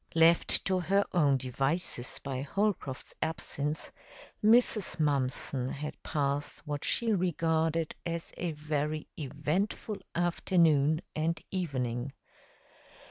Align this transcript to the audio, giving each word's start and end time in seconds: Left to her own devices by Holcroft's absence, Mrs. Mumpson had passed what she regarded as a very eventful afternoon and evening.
Left 0.15 0.65
to 0.65 0.79
her 0.79 1.05
own 1.13 1.37
devices 1.37 2.19
by 2.23 2.41
Holcroft's 2.41 3.13
absence, 3.21 3.91
Mrs. 4.43 4.99
Mumpson 4.99 5.69
had 5.69 6.01
passed 6.01 6.65
what 6.65 6.83
she 6.83 7.11
regarded 7.11 7.93
as 8.03 8.33
a 8.35 8.53
very 8.53 9.05
eventful 9.19 9.97
afternoon 10.15 11.01
and 11.15 11.39
evening. 11.51 12.13